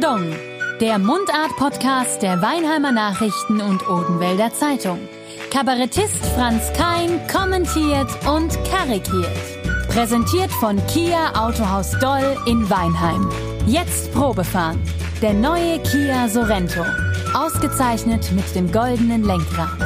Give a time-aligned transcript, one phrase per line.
[0.00, 0.32] Pardon,
[0.80, 5.00] der Mundart-Podcast der Weinheimer Nachrichten und Odenwälder Zeitung.
[5.50, 9.88] Kabarettist Franz Kein kommentiert und karikiert.
[9.88, 13.28] Präsentiert von Kia Autohaus Doll in Weinheim.
[13.66, 14.80] Jetzt Probefahren.
[15.20, 16.84] Der neue Kia Sorento.
[17.34, 19.80] Ausgezeichnet mit dem goldenen Lenkrad.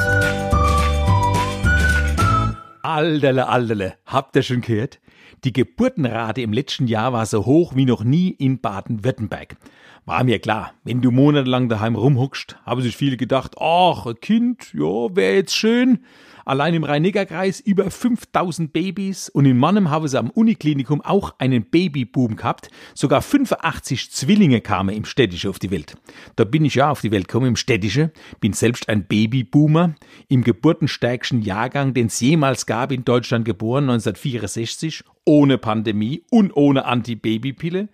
[2.82, 4.98] Alderle, alderle, habt ihr schon gehört?
[5.44, 9.56] Die Geburtenrate im letzten Jahr war so hoch wie noch nie in Baden-Württemberg.
[10.04, 14.74] War mir klar, wenn du monatelang daheim rumhuckst, haben sich viele gedacht, ach, ein Kind,
[14.74, 16.00] ja, wäre jetzt schön.
[16.44, 21.70] Allein im Rhein-Neckar-Kreis über 5000 Babys und in Mannheim haben sie am Uniklinikum auch einen
[21.70, 22.68] Babyboom gehabt.
[22.94, 25.94] Sogar 85 Zwillinge kamen im Städtische auf die Welt.
[26.34, 29.94] Da bin ich ja auf die Welt gekommen, im Städtische, bin selbst ein Babyboomer,
[30.26, 36.86] im geburtenstärksten Jahrgang, den es jemals gab, in Deutschland geboren, 1964, ohne Pandemie und ohne
[36.86, 37.88] Anti-Baby-Pille.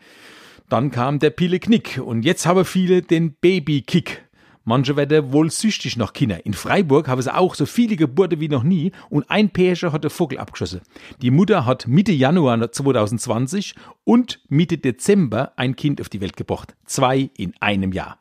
[0.68, 4.24] Dann kam der Pille-Knick und jetzt haben viele den Baby-Kick.
[4.64, 6.44] Manche werden wohl süchtig nach Kinder.
[6.44, 10.04] In Freiburg haben sie auch so viele Geburten wie noch nie und ein Pärchen hat
[10.04, 10.82] den Vogel abgeschossen.
[11.22, 16.76] Die Mutter hat Mitte Januar 2020 und Mitte Dezember ein Kind auf die Welt gebracht.
[16.84, 18.18] Zwei in einem Jahr.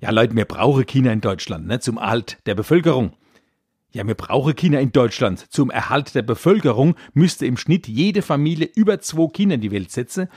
[0.00, 3.14] Ja, Leute, wir brauchen Kinder in Deutschland, ne, zum Erhalt der Bevölkerung.
[3.90, 5.50] Ja, wir brauchen Kinder in Deutschland.
[5.50, 9.90] Zum Erhalt der Bevölkerung müsste im Schnitt jede Familie über zwei Kinder in die Welt
[9.90, 10.28] setzen.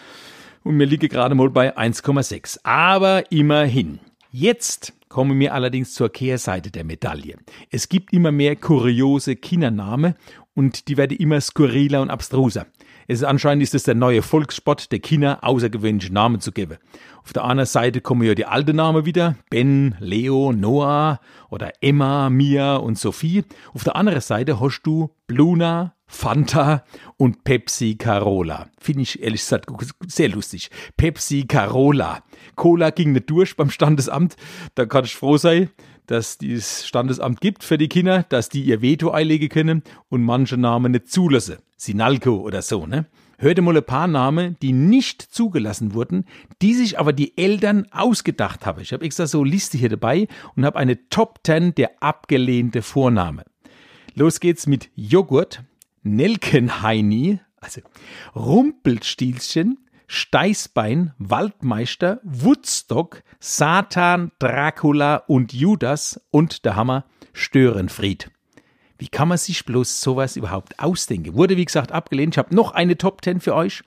[0.63, 2.59] Und wir liegen gerade mal bei 1,6.
[2.63, 3.99] Aber immerhin.
[4.31, 7.35] Jetzt kommen wir allerdings zur Kehrseite der Medaille.
[7.69, 10.15] Es gibt immer mehr kuriose Kindernamen
[10.53, 12.67] und die werden immer skurriler und abstruser.
[13.07, 16.77] Es ist anscheinend ist es der neue Volkssport, der Kinder außergewöhnliche Namen zu geben.
[17.23, 19.35] Auf der anderen Seite kommen ja die alten Namen wieder.
[19.49, 23.43] Ben, Leo, Noah oder Emma, Mia und Sophie.
[23.73, 26.83] Auf der anderen Seite hast du Bluna, Fanta
[27.17, 28.67] und Pepsi Carola.
[28.77, 29.67] Finde ich ehrlich gesagt
[30.07, 30.69] sehr lustig.
[30.97, 32.21] Pepsi Carola.
[32.55, 34.35] Cola ging nicht durch beim Standesamt.
[34.75, 35.69] Da kann ich froh sein,
[36.07, 40.57] dass dieses Standesamt gibt für die Kinder, dass die ihr Veto einlegen können und manche
[40.57, 41.57] Namen nicht zulassen.
[41.77, 43.07] Sinalco oder so, ne?
[43.37, 46.25] Hörte mal ein paar Namen, die nicht zugelassen wurden,
[46.61, 48.81] die sich aber die Eltern ausgedacht haben.
[48.81, 53.43] Ich habe extra so Liste hier dabei und habe eine Top 10 der abgelehnte Vorname.
[54.13, 55.63] Los geht's mit Joghurt,
[56.03, 57.81] Nelkenheini, also
[58.35, 68.29] Rumpelstilzchen, Steißbein, Waldmeister, Woodstock, Satan, Dracula und Judas und der Hammer Störenfried.
[68.97, 71.33] Wie kann man sich bloß sowas überhaupt ausdenken?
[71.33, 72.35] Wurde wie gesagt abgelehnt.
[72.35, 73.83] Ich habe noch eine Top 10 für euch.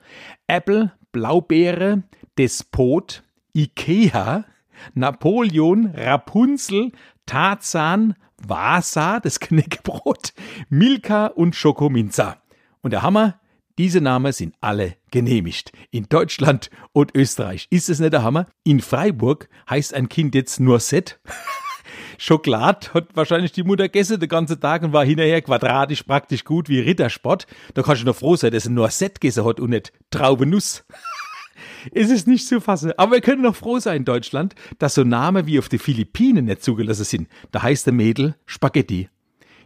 [0.47, 2.03] Apple, Blaubeere,
[2.37, 4.45] Despot, Ikea,
[4.93, 6.91] Napoleon, Rapunzel,
[7.25, 8.15] Tarzan,
[8.49, 10.33] Vasa, das Knäckebrot,
[10.69, 12.37] Milka und Schokominza.
[12.81, 13.39] Und der Hammer,
[13.77, 15.71] diese Namen sind alle genehmigt.
[15.91, 17.67] In Deutschland und Österreich.
[17.69, 18.45] Ist es nicht der Hammer?
[18.63, 21.19] In Freiburg heißt ein Kind jetzt nur Set.
[22.17, 26.69] Schokolade hat wahrscheinlich die Mutter gegessen den ganzen Tag und war hinterher quadratisch praktisch gut
[26.69, 27.47] wie Rittersport.
[27.73, 30.85] Da kannst du noch froh sein, dass er nur Set gegessen hat und nicht Traubenuss.
[31.91, 32.93] Es ist nicht zu fassen.
[32.97, 36.45] Aber wir können noch froh sein in Deutschland, dass so Namen wie auf die Philippinen
[36.45, 37.27] nicht zugelassen sind.
[37.51, 39.09] Da heißt der Mädel Spaghetti.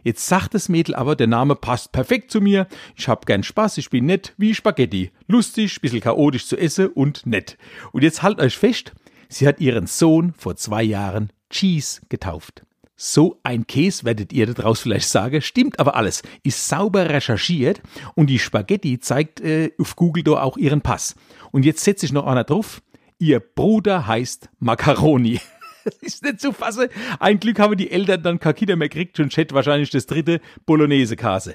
[0.02, 2.66] Jetzt sagt das Mädel aber, der Name passt perfekt zu mir.
[2.96, 5.10] Ich hab gern Spaß, ich bin nett wie Spaghetti.
[5.26, 7.58] Lustig, bisschen chaotisch zu essen und nett.
[7.92, 8.92] Und jetzt halt euch fest,
[9.28, 12.64] sie hat ihren Sohn vor zwei Jahren Cheese getauft.
[13.02, 17.80] So ein Käse, werdet ihr daraus vielleicht sagen, stimmt aber alles, ist sauber recherchiert
[18.14, 21.14] und die Spaghetti zeigt äh, auf Google da auch ihren Pass.
[21.50, 22.82] Und jetzt setze ich noch einer drauf,
[23.18, 25.40] ihr Bruder heißt Macaroni.
[25.82, 26.88] Das ist nicht zu fassen.
[27.20, 31.54] Ein Glück haben die Eltern dann Kinder mehr gekriegt und hätte wahrscheinlich das dritte Bolognese-Kase.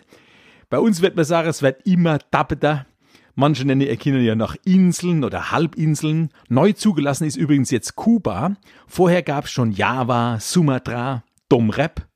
[0.72, 2.88] Bei uns wird man sagen, es wird immer dappeter.
[3.36, 6.30] Manche nennen ihr Kinder ja nach Inseln oder Halbinseln.
[6.50, 8.56] Neu zugelassen ist übrigens jetzt Kuba.
[8.88, 12.08] Vorher gab es schon Java, Sumatra, Domrep.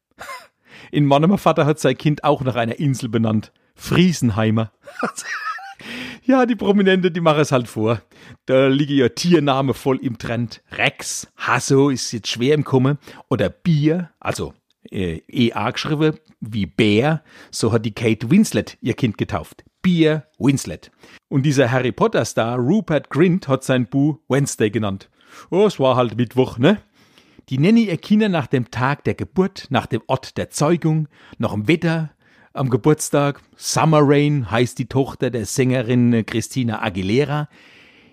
[0.92, 3.52] In Mannemer Vater hat sein Kind auch nach einer Insel benannt.
[3.76, 4.72] Friesenheimer.
[6.24, 8.02] ja, die Prominente, die machen es halt vor.
[8.46, 10.62] Da liege ja Tiername voll im Trend.
[10.72, 12.98] Rex, Hasso ist jetzt schwer im Kommen.
[13.30, 14.54] Oder Bier, also
[14.92, 17.24] äh, EA geschrieben, wie Bär.
[17.52, 19.64] So hat die Kate Winslet ihr Kind getauft.
[19.82, 20.92] Bier Winslet.
[21.30, 25.10] Und dieser Harry Potter Star Rupert Grint hat sein Bu Wednesday genannt.
[25.52, 26.82] Oh, es war halt Mittwoch, ne?
[27.50, 31.08] Die nennen ihr Kinder nach dem Tag der Geburt, nach dem Ort der Zeugung,
[31.40, 32.12] nach dem Wetter,
[32.54, 33.42] am Geburtstag.
[33.56, 37.50] Summer Rain heißt die Tochter der Sängerin Christina Aguilera.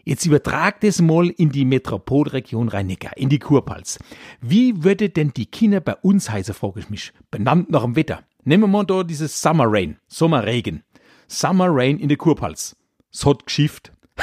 [0.05, 3.99] Jetzt übertragt es mal in die Metropolregion Rhein-Neckar, in die Kurpals.
[4.41, 8.23] Wie würde denn die Kinder bei uns heißen, frage ich mich, benannt nach dem Wetter?
[8.45, 10.83] Nehmen wir mal da dieses Summer Rain, Sommerregen.
[11.29, 12.75] Summer Rain in der Kurpals.
[13.13, 13.93] Es hat geschifft.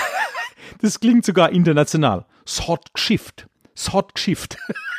[0.81, 2.25] Das klingt sogar international.
[2.45, 3.47] Sot Geschift.
[3.75, 4.57] Sot Geschift.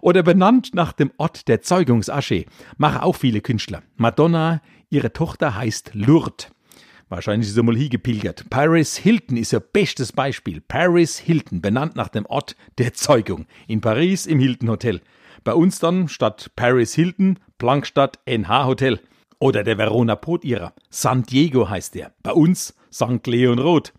[0.00, 2.44] Oder benannt nach dem Ort der Zeugungsasche.
[2.76, 3.82] Machen auch viele Künstler.
[3.96, 4.60] Madonna,
[4.90, 6.48] ihre Tochter heißt Lourdes.
[7.08, 8.46] Wahrscheinlich ist sie mal hier gepilgert.
[8.50, 10.60] Paris Hilton ist ihr bestes Beispiel.
[10.60, 13.46] Paris Hilton, benannt nach dem Ort der Zeugung.
[13.68, 15.00] In Paris im Hilton Hotel.
[15.44, 19.00] Bei uns dann statt Paris Hilton Plankstadt NH Hotel.
[19.38, 20.72] Oder der Verona Pot ihrer.
[20.90, 22.12] San Diego heißt der.
[22.24, 23.24] Bei uns St.
[23.26, 23.92] Leon Roth.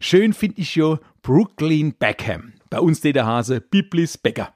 [0.00, 2.54] Schön finde ich ja Brooklyn Beckham.
[2.70, 4.54] Bei uns der Hase Biblis Becker.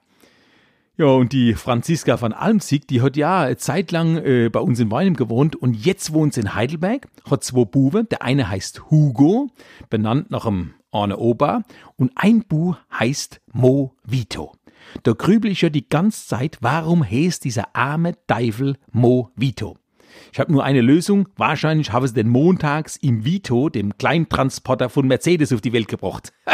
[0.99, 4.79] Ja, und die Franziska von Almsieg, die hat ja eine Zeit lang äh, bei uns
[4.79, 8.07] in Weinem gewohnt und jetzt wohnt sie in Heidelberg, hat zwei Buben.
[8.11, 9.49] Der eine heißt Hugo,
[9.89, 11.63] benannt nach dem Arne Oba,
[11.97, 14.53] und ein Bu heißt Mo Vito.
[15.03, 19.79] Da grübel ich ja die ganze Zeit, warum heißt dieser arme Teufel Mo Vito?
[20.31, 21.27] Ich habe nur eine Lösung.
[21.37, 26.35] Wahrscheinlich habe sie den montags im Vito, dem Kleintransporter von Mercedes, auf die Welt gebracht.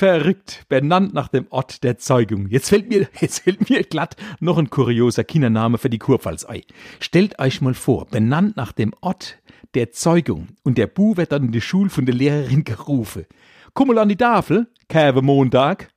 [0.00, 2.48] Verrückt, benannt nach dem Ort der Zeugung.
[2.48, 6.62] Jetzt fällt mir, jetzt fällt mir glatt noch ein kurioser Kindername für die Kurpfalz ein.
[7.00, 9.36] Stellt euch mal vor, benannt nach dem Ort
[9.74, 13.26] der Zeugung und der Bu wird dann in die Schule von der Lehrerin gerufen.
[13.74, 15.90] Komm mal an die Tafel, Käve Montag.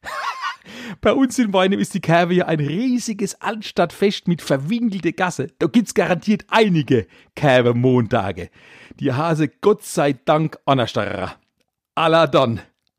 [0.99, 5.47] Bei uns in Weinem ist die Käve ja ein riesiges Altstadtfest mit verwinkelte Gasse.
[5.59, 7.07] Da gibt's garantiert einige
[7.37, 8.49] Käve Montage.
[8.99, 11.35] Die Hase Gott sei Dank Anastarra.
[11.95, 12.59] Alla dann.